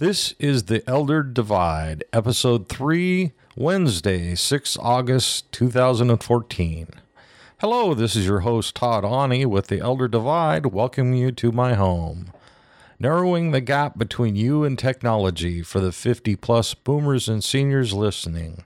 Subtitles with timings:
[0.00, 6.88] This is The Elder Divide, Episode 3, Wednesday, 6 August 2014.
[7.58, 11.74] Hello, this is your host Todd Ani with The Elder Divide, welcoming you to my
[11.74, 12.32] home.
[12.98, 18.64] Narrowing the gap between you and technology for the 50 plus boomers and seniors listening.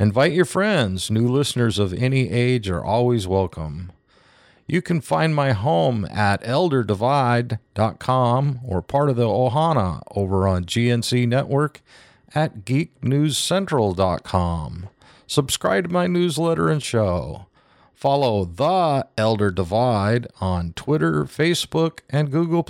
[0.00, 1.12] Invite your friends.
[1.12, 3.92] New listeners of any age are always welcome.
[4.68, 11.28] You can find my home at elderdivide.com or part of the Ohana over on GNC
[11.28, 11.82] Network
[12.34, 14.88] at geeknewscentral.com.
[15.28, 17.46] Subscribe to my newsletter and show.
[17.94, 22.62] Follow The Elder Divide on Twitter, Facebook, and Google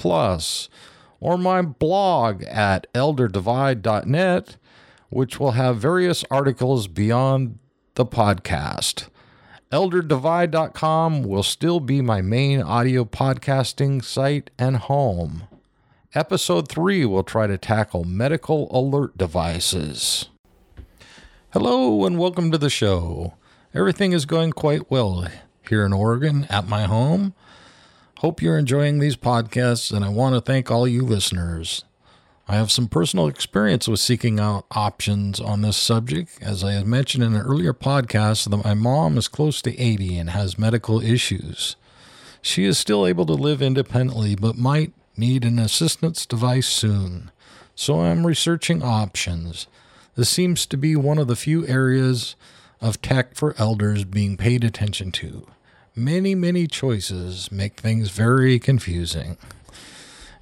[1.18, 4.56] or my blog at elderdivide.net,
[5.08, 7.58] which will have various articles beyond
[7.94, 9.08] the podcast.
[9.72, 15.48] ElderDivide.com will still be my main audio podcasting site and home.
[16.14, 20.28] Episode 3 will try to tackle medical alert devices.
[21.50, 23.34] Hello and welcome to the show.
[23.74, 25.26] Everything is going quite well
[25.68, 27.34] here in Oregon at my home.
[28.18, 31.84] Hope you're enjoying these podcasts, and I want to thank all you listeners.
[32.48, 36.38] I have some personal experience with seeking out options on this subject.
[36.40, 40.16] As I had mentioned in an earlier podcast, that my mom is close to 80
[40.16, 41.74] and has medical issues.
[42.40, 47.32] She is still able to live independently, but might need an assistance device soon.
[47.74, 49.66] So I'm researching options.
[50.14, 52.36] This seems to be one of the few areas
[52.80, 55.48] of tech for elders being paid attention to.
[55.96, 59.36] Many, many choices make things very confusing.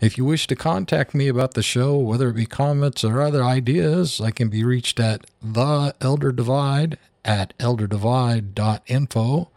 [0.00, 3.42] If you wish to contact me about the show, whether it be comments or other
[3.42, 9.51] ideas, I can be reached at the Elder Divide at elderdivide.info.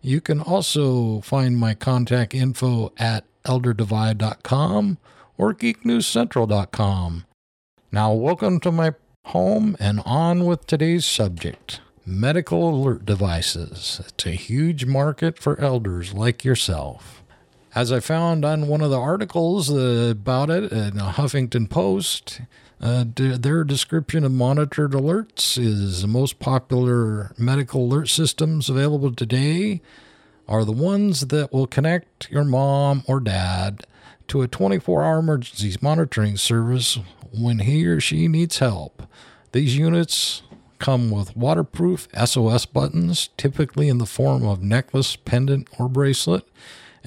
[0.00, 4.98] You can also find my contact info at elderdivide.com
[5.36, 7.24] or geeknewscentral.com.
[7.90, 8.94] Now, welcome to my
[9.26, 14.00] home and on with today's subject medical alert devices.
[14.06, 17.22] It's a huge market for elders like yourself.
[17.78, 22.40] As I found on one of the articles uh, about it in the Huffington Post,
[22.80, 29.14] uh, d- their description of monitored alerts is the most popular medical alert systems available
[29.14, 29.80] today
[30.48, 33.86] are the ones that will connect your mom or dad
[34.26, 36.98] to a 24 hour emergency monitoring service
[37.32, 39.04] when he or she needs help.
[39.52, 40.42] These units
[40.80, 46.42] come with waterproof SOS buttons, typically in the form of necklace, pendant, or bracelet,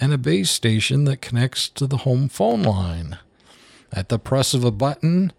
[0.01, 3.19] and a base station that connects to the home phone line.
[3.93, 5.31] At the press of a button,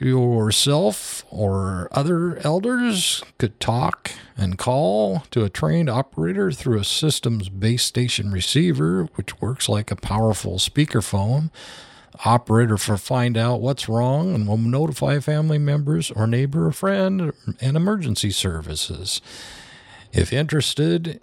[0.00, 7.48] yourself or other elders could talk and call to a trained operator through a system's
[7.48, 11.50] base station receiver, which works like a powerful speakerphone.
[12.24, 17.32] Operator for find out what's wrong and will notify family members or neighbor or friend
[17.60, 19.20] and emergency services.
[20.12, 21.20] If interested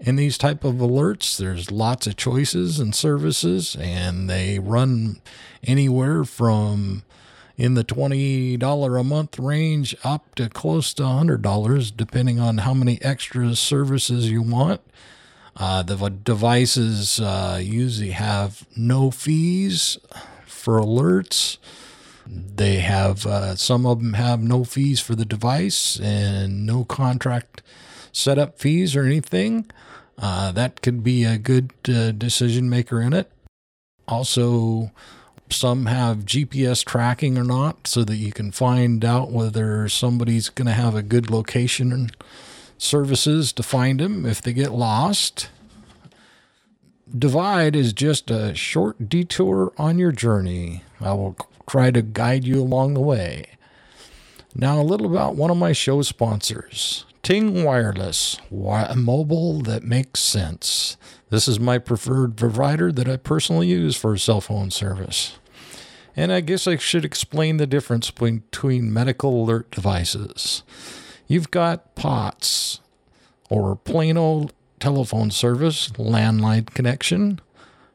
[0.00, 5.20] in these type of alerts, there's lots of choices and services, and they run
[5.62, 7.02] anywhere from
[7.56, 13.00] in the $20 a month range up to close to $100, depending on how many
[13.02, 14.80] extra services you want.
[15.56, 19.98] Uh, the devices uh, usually have no fees
[20.46, 21.58] for alerts.
[22.26, 27.62] They have uh, some of them have no fees for the device and no contract
[28.14, 29.66] setup fees or anything.
[30.16, 33.30] Uh, that could be a good uh, decision maker in it.
[34.06, 34.92] Also,
[35.50, 40.66] some have GPS tracking or not, so that you can find out whether somebody's going
[40.66, 42.16] to have a good location and
[42.78, 45.48] services to find them if they get lost.
[47.16, 50.82] Divide is just a short detour on your journey.
[51.00, 51.36] I will
[51.68, 53.46] try to guide you along the way.
[54.54, 60.20] Now, a little about one of my show sponsors, Ting Wireless, a mobile that makes
[60.20, 60.98] sense.
[61.30, 65.38] This is my preferred provider that I personally use for cell phone service.
[66.14, 70.64] And I guess I should explain the difference between medical alert devices.
[71.26, 72.80] You've got POTS,
[73.48, 77.40] or plain old telephone service, landline connection.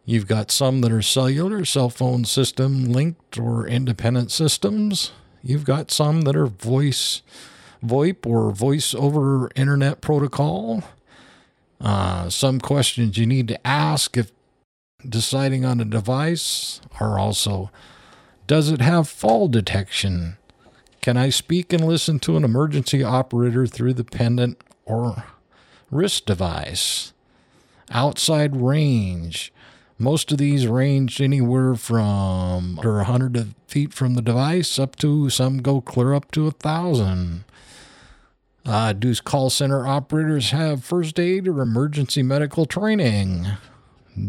[0.05, 5.11] You've got some that are cellular, cell phone system linked or independent systems.
[5.43, 7.21] You've got some that are voice,
[7.85, 10.83] VoIP or voice over internet protocol.
[11.79, 14.31] Uh, some questions you need to ask if
[15.07, 17.71] deciding on a device are also
[18.47, 20.37] Does it have fall detection?
[21.01, 25.23] Can I speak and listen to an emergency operator through the pendant or
[25.89, 27.13] wrist device?
[27.91, 29.53] Outside range.
[29.97, 35.59] Most of these range anywhere from under 100 feet from the device up to some
[35.59, 37.43] go clear up to a thousand.
[38.65, 43.47] Uh, do call center operators have first aid or emergency medical training?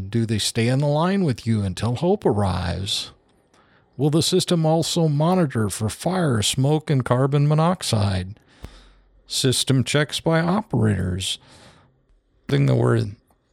[0.09, 3.12] Do they stay on the line with you until help arrives?
[3.97, 8.38] Will the system also monitor for fire, smoke, and carbon monoxide?
[9.27, 11.38] System checks by operators.
[12.49, 13.05] Thing that where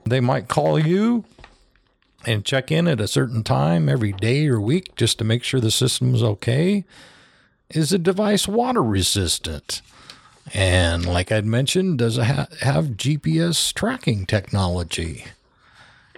[0.05, 1.25] they might call you
[2.25, 5.59] and check in at a certain time every day or week just to make sure
[5.59, 6.85] the system is okay.
[7.69, 9.81] Is the device water resistant?
[10.53, 15.25] And like I'd mentioned, does it ha- have GPS tracking technology?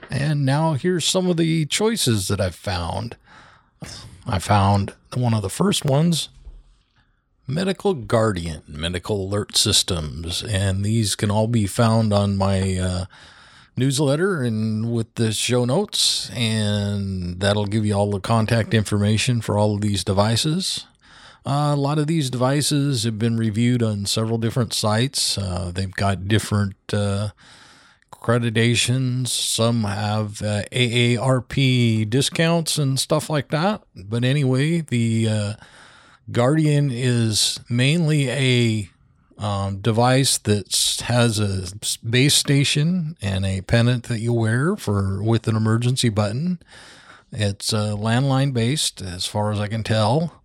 [0.10, 3.16] And now here's some of the choices that I've found.
[4.26, 6.30] I found one of the first ones
[7.50, 10.44] Medical Guardian Medical Alert Systems.
[10.44, 13.06] And these can all be found on my uh,
[13.76, 16.30] newsletter and with the show notes.
[16.30, 20.86] And that'll give you all the contact information for all of these devices.
[21.46, 25.38] Uh, a lot of these devices have been reviewed on several different sites.
[25.38, 27.30] Uh, they've got different uh,
[28.12, 29.30] accreditations.
[29.30, 33.82] Some have uh, AARP discounts and stuff like that.
[33.96, 35.54] But anyway, the uh,
[36.32, 38.90] Guardian is mainly a
[39.38, 41.74] um, device that has a
[42.08, 46.60] base station and a pennant that you wear for with an emergency button.
[47.32, 50.39] It's uh, landline based, as far as I can tell.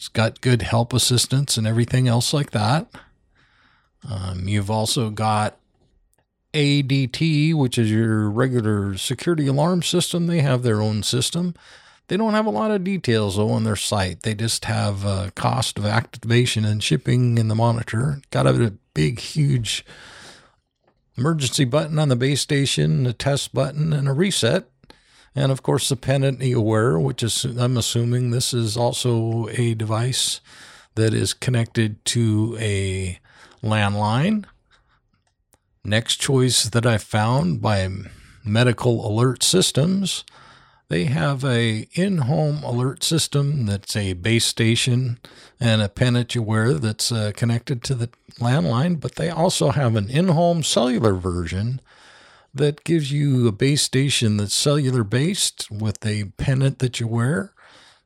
[0.00, 2.86] It's got good help assistance and everything else like that.
[4.08, 5.58] Um, you've also got
[6.54, 10.26] ADT, which is your regular security alarm system.
[10.26, 11.54] They have their own system.
[12.08, 14.22] They don't have a lot of details though on their site.
[14.22, 18.22] They just have uh, cost of activation and shipping in the monitor.
[18.30, 19.84] Got a big, huge
[21.18, 24.66] emergency button on the base station, a test button, and a reset.
[25.34, 29.74] And of course, the pennant you wear, which is, I'm assuming this is also a
[29.74, 30.40] device
[30.96, 33.18] that is connected to a
[33.62, 34.44] landline.
[35.84, 37.88] Next choice that I found by
[38.44, 40.24] Medical Alert Systems,
[40.88, 45.20] they have a in-home alert system that's a base station
[45.60, 48.10] and a pennant you wear that's uh, connected to the
[48.40, 51.80] landline, but they also have an in-home cellular version
[52.52, 57.54] that gives you a base station that's cellular based with a pennant that you wear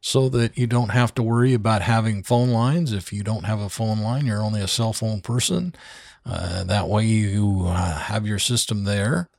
[0.01, 2.93] so that you don't have to worry about having phone lines.
[2.93, 5.75] If you don't have a phone line, you're only a cell phone person.
[6.27, 9.31] Uh, that way you uh, have your system there.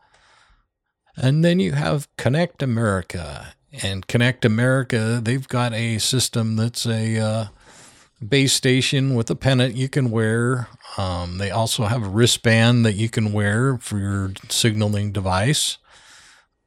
[1.16, 3.54] And then you have Connect America.
[3.84, 7.46] And Connect America, they've got a system that's a uh,
[8.30, 10.68] base station with a pennant you can wear.
[10.98, 15.78] Um, they also have a wristband that you can wear for your signaling device.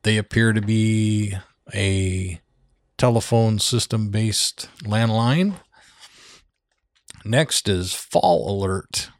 [0.02, 1.34] They appear to be
[1.74, 2.40] a
[2.96, 5.54] telephone system based landline.
[7.24, 9.10] Next is Fall Alert.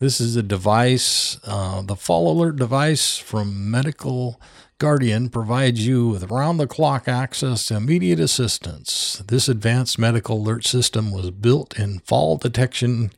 [0.00, 4.40] This is a device, uh, the Fall Alert device from Medical
[4.78, 9.20] Guardian provides you with round the clock access to immediate assistance.
[9.26, 13.10] This advanced medical alert system was built in fall detection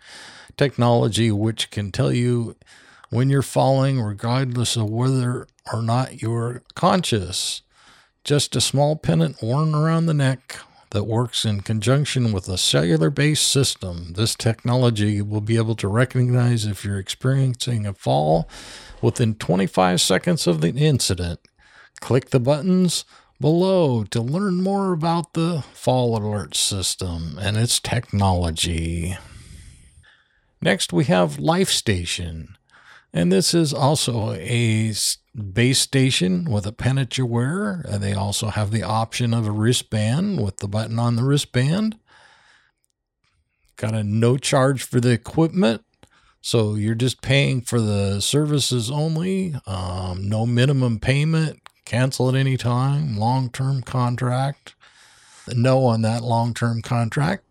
[0.57, 2.57] technology, which can tell you
[3.11, 7.61] when you're falling, regardless of whether or not you're conscious.
[8.25, 10.57] Just a small pennant worn around the neck
[10.93, 14.15] that works in conjunction with a cellular based system.
[14.15, 18.49] This technology will be able to recognize if you're experiencing a fall
[19.03, 21.41] within 25 seconds of the incident.
[22.01, 23.05] Click the buttons
[23.41, 29.17] below to learn more about the fall alert system and its technology.
[30.61, 32.49] Next, we have LifeStation.
[33.13, 34.93] And this is also a
[35.35, 37.85] base station with a pennant you wear.
[37.89, 41.99] Uh, they also have the option of a wristband with the button on the wristband.
[43.77, 45.83] Got a no charge for the equipment.
[46.43, 49.55] So you're just paying for the services only.
[49.67, 51.61] Um, no minimum payment.
[51.91, 53.17] Cancel at any time.
[53.17, 54.77] Long term contract.
[55.49, 57.43] No on that long term contract.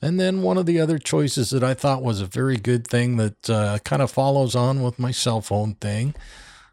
[0.00, 3.16] And then one of the other choices that I thought was a very good thing
[3.16, 6.14] that uh, kind of follows on with my cell phone thing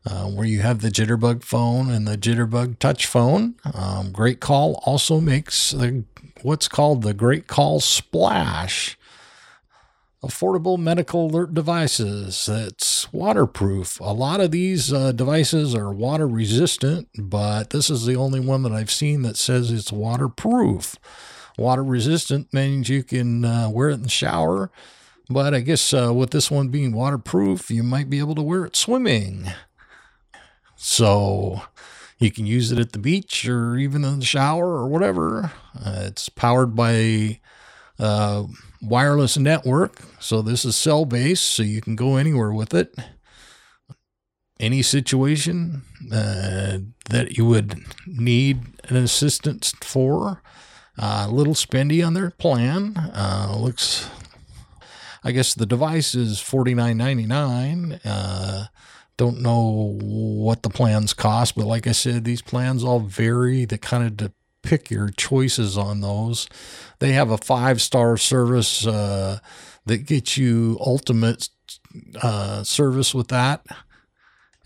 [0.05, 3.55] uh, where you have the Jitterbug phone and the Jitterbug touch phone.
[3.73, 6.03] Um, Great Call also makes the,
[6.43, 8.95] what's called the Great Call Splash.
[10.21, 14.01] Affordable medical alert devices that's waterproof.
[14.01, 18.63] A lot of these uh, devices are water resistant, but this is the only one
[18.63, 20.97] that I've seen that says it's waterproof.
[21.57, 24.71] Water resistant means you can uh, wear it in the shower,
[25.29, 28.65] but I guess uh, with this one being waterproof, you might be able to wear
[28.65, 29.45] it swimming.
[30.75, 31.61] So
[32.19, 35.53] You can use it at the beach or even in the shower or whatever.
[35.73, 37.39] Uh, it's powered by
[37.97, 38.43] uh,
[38.81, 40.01] wireless network.
[40.19, 42.95] So this is cell based, so you can go anywhere with it.
[44.59, 50.41] Any situation uh, that you would need an assistance for.
[51.01, 52.93] Uh, a little spendy on their plan.
[52.97, 54.09] Uh, looks,
[55.23, 58.01] I guess the device is forty nine ninety nine.
[58.03, 58.65] Uh,
[59.15, 63.63] don't know what the plans cost, but like I said, these plans all vary.
[63.63, 66.47] They kind of pick your choices on those.
[66.99, 69.39] They have a five star service uh,
[69.85, 71.49] that gets you ultimate
[72.21, 73.65] uh, service with that.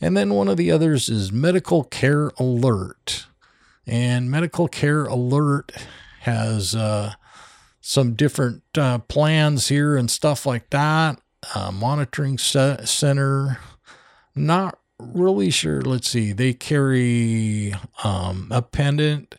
[0.01, 3.27] And then one of the others is Medical Care Alert.
[3.88, 5.71] And Medical Care Alert
[6.21, 7.13] has uh,
[7.79, 11.21] some different uh, plans here and stuff like that.
[11.53, 13.59] Uh, monitoring center.
[14.35, 15.81] Not really sure.
[15.81, 16.31] Let's see.
[16.31, 17.73] They carry
[18.03, 19.35] um, a pendant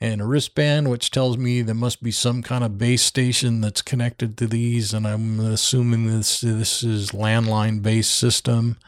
[0.00, 3.82] and a wristband, which tells me there must be some kind of base station that's
[3.82, 4.94] connected to these.
[4.94, 8.78] And I'm assuming this this is landline based system.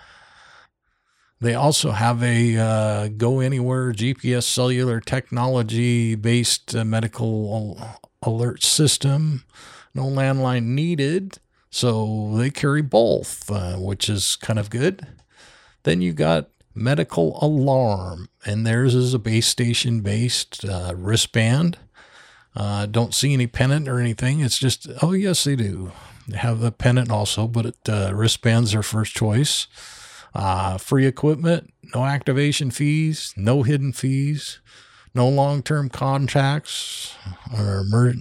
[1.40, 7.78] They also have a uh, go anywhere GPS cellular technology based uh, medical
[8.22, 9.44] alert system.
[9.94, 11.38] No landline needed.
[11.68, 15.06] So they carry both, uh, which is kind of good.
[15.82, 21.78] Then you got medical alarm, and theirs is a base station based uh, wristband.
[22.54, 24.40] Uh, don't see any pennant or anything.
[24.40, 25.92] It's just, oh, yes, they do.
[26.28, 29.66] They have a pennant also, but it, uh, wristbands are first choice.
[30.34, 34.60] Uh, free equipment, no activation fees, no hidden fees,
[35.14, 37.14] no long term contracts,
[37.54, 38.14] or emer-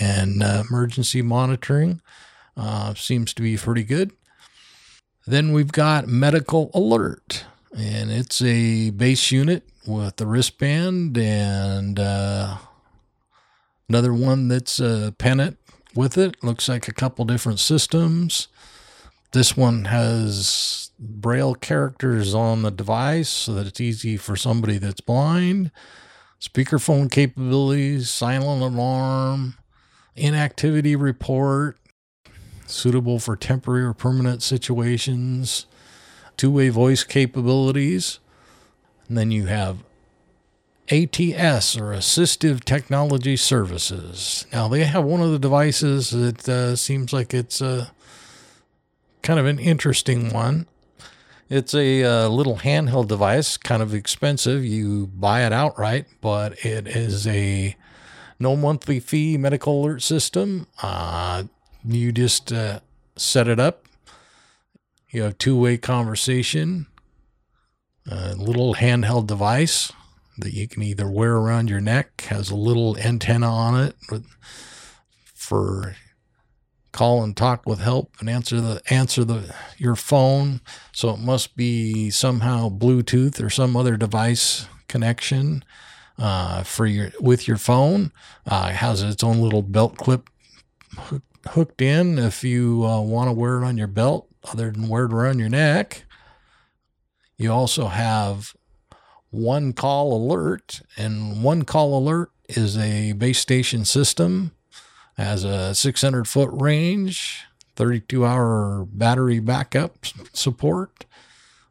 [0.00, 2.00] and uh, emergency monitoring.
[2.56, 4.12] Uh, seems to be pretty good.
[5.26, 7.44] Then we've got medical alert
[7.76, 12.56] and it's a base unit with the wristband and uh,
[13.88, 15.58] another one that's a pennant
[15.94, 16.42] with it.
[16.42, 18.48] Looks like a couple different systems.
[19.32, 25.00] This one has braille characters on the device so that it's easy for somebody that's
[25.00, 25.70] blind.
[26.40, 29.54] Speakerphone capabilities, silent alarm,
[30.14, 31.78] inactivity report,
[32.66, 35.66] suitable for temporary or permanent situations
[36.42, 38.18] two way voice capabilities.
[39.06, 39.84] And then you have
[40.90, 44.44] ATS or Assistive Technology Services.
[44.52, 47.86] Now, they have one of the devices that uh, seems like it's a uh,
[49.22, 50.66] kind of an interesting one.
[51.48, 54.64] It's a uh, little handheld device, kind of expensive.
[54.64, 57.76] You buy it outright, but it is a
[58.40, 60.66] no monthly fee medical alert system.
[60.82, 61.44] Uh,
[61.84, 62.52] you just
[63.14, 63.81] set it up,
[65.12, 66.86] you have two way conversation,
[68.10, 69.92] a little handheld device
[70.38, 73.94] that you can either wear around your neck, has a little antenna on it
[75.24, 75.96] for
[76.92, 80.60] call and talk with help and answer the answer the your phone.
[80.92, 85.64] So it must be somehow Bluetooth or some other device connection
[86.18, 88.12] uh, for your with your phone.
[88.46, 90.30] Uh, it has its own little belt clip
[91.48, 95.04] hooked in if you uh, want to wear it on your belt other than wear
[95.04, 96.04] it around your neck.
[97.36, 98.54] You also have
[99.30, 104.52] one call alert, and one call alert is a base station system,
[105.16, 107.44] has a 600 foot range,
[107.76, 111.06] 32 hour battery backup support,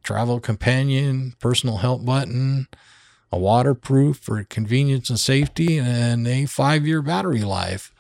[0.03, 2.67] travel companion, personal help button,
[3.31, 7.93] a waterproof for convenience and safety, and a five year battery life,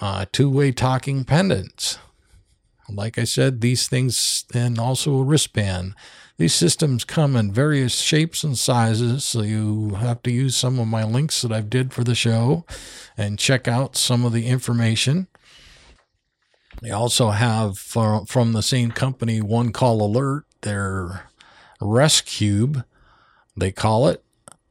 [0.00, 1.98] uh, two way talking pendants.
[2.88, 5.94] Like I said, these things, and also a wristband.
[6.38, 10.86] These systems come in various shapes and sizes, so you have to use some of
[10.86, 12.64] my links that I've did for the show
[13.16, 15.26] and check out some of the information.
[16.80, 21.28] They also have uh, from the same company One Call Alert, their
[21.80, 22.84] Rescube,
[23.56, 24.22] they call it.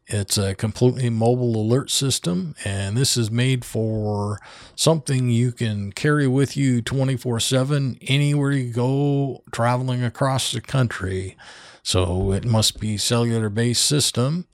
[0.10, 4.40] It's a completely mobile alert system, and this is made for
[4.74, 11.36] something you can carry with you 24 7 anywhere you go traveling across the country.
[11.84, 14.46] So it must be cellular based system.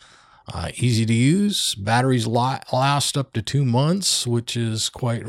[0.51, 1.75] Uh, easy to use.
[1.75, 5.23] Batteries last up to two months, which is quite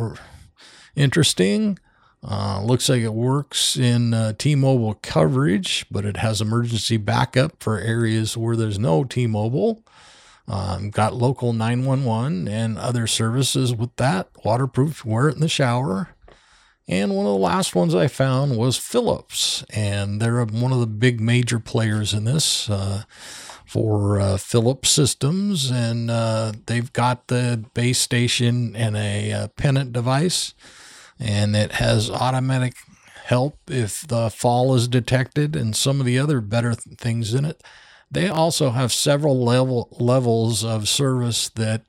[0.96, 1.78] interesting.
[2.26, 7.62] Uh, looks like it works in uh, T Mobile coverage, but it has emergency backup
[7.62, 9.84] for areas where there's no T Mobile.
[10.46, 14.28] Um, got local 911 and other services with that.
[14.44, 16.10] Waterproof, wear it in the shower.
[16.86, 20.86] And one of the last ones I found was Philips, and they're one of the
[20.86, 22.68] big major players in this.
[22.68, 23.04] Uh,
[23.74, 29.48] for uh, Philips systems, and uh, they've got the base station and a, a uh,
[29.48, 30.54] pennant device,
[31.18, 32.74] and it has automatic
[33.24, 37.44] help if the fall is detected, and some of the other better th- things in
[37.44, 37.64] it.
[38.10, 41.82] They also have several level levels of service that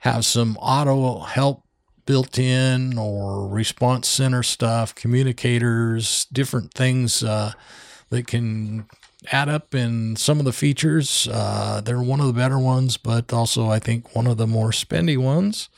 [0.00, 1.62] have some auto help
[2.06, 7.52] built in or response center stuff, communicators, different things uh,
[8.10, 8.86] that can
[9.32, 11.28] add up in some of the features.
[11.30, 14.70] Uh, they're one of the better ones, but also I think one of the more
[14.70, 15.68] spendy ones.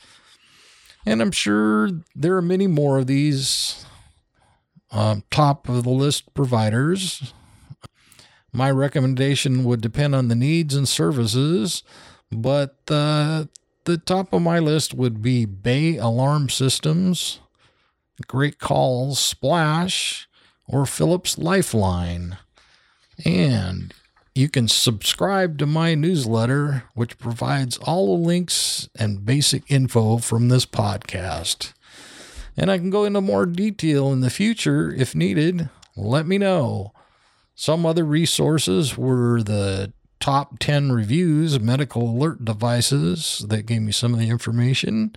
[1.05, 3.85] And I'm sure there are many more of these
[4.91, 7.33] um, top of the list providers.
[8.51, 11.83] My recommendation would depend on the needs and services,
[12.31, 13.45] but uh,
[13.85, 17.39] the top of my list would be Bay Alarm Systems,
[18.27, 20.27] Great Calls Splash,
[20.67, 22.37] or Philips Lifeline.
[23.25, 23.93] And
[24.35, 30.47] you can subscribe to my newsletter, which provides all the links and basic info from
[30.47, 31.73] this podcast.
[32.55, 35.69] And I can go into more detail in the future if needed.
[35.95, 36.93] Let me know.
[37.59, 44.13] Some other resources were the top 10 reviews, medical alert devices that gave me some
[44.13, 45.13] of the information.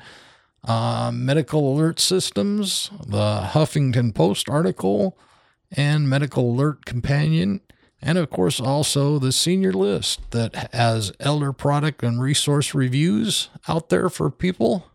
[0.65, 5.17] Uh, medical alert systems, the Huffington Post article,
[5.71, 7.61] and medical alert companion.
[8.01, 13.89] And of course, also the senior list that has elder product and resource reviews out
[13.89, 14.91] there for people.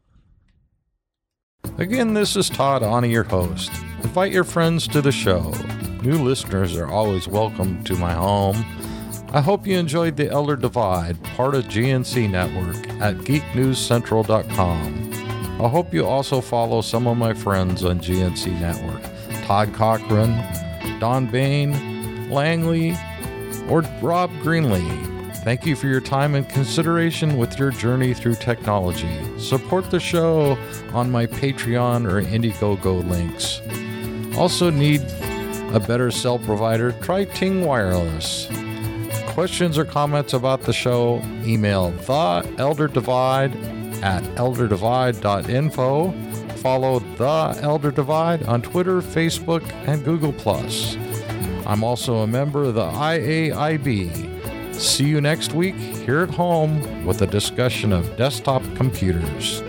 [1.78, 3.72] Again, this is Todd Ani, your host.
[4.04, 5.54] Invite your friends to the show.
[6.04, 8.64] New listeners are always welcome to my home
[9.34, 15.62] I hope you enjoyed The Elder Divide, part of GNC Network, at geeknewscentral.com.
[15.62, 19.02] I hope you also follow some of my friends on GNC Network
[19.46, 20.42] Todd Cochran,
[21.00, 22.96] Don Baine, Langley,
[23.70, 25.34] or Rob Greenlee.
[25.44, 29.20] Thank you for your time and consideration with your journey through technology.
[29.40, 30.58] Support the show
[30.94, 33.60] on my Patreon or Indiegogo links.
[34.38, 35.02] Also, need
[35.74, 36.92] a better cell provider?
[36.94, 38.48] Try Ting Wireless
[39.38, 43.56] questions or comments about the show, email the Elder Divide
[44.04, 46.12] at elderdivide.info.
[46.56, 50.34] Follow The Elder Divide on Twitter, Facebook, and Google.
[51.68, 54.74] I'm also a member of the IAIB.
[54.74, 59.62] See you next week here at home with a discussion of desktop computers.